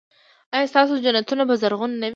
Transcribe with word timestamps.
ایا 0.55 0.69
ستاسو 0.71 0.95
جنتونه 1.05 1.43
به 1.49 1.55
زرغون 1.61 1.91
نه 2.01 2.07
وي؟ 2.07 2.09